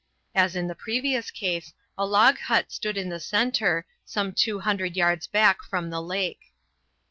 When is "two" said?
4.33-4.61